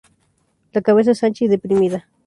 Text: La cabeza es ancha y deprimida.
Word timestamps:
La 0.73 0.81
cabeza 0.81 1.11
es 1.11 1.23
ancha 1.23 1.45
y 1.45 1.47
deprimida. 1.47 2.07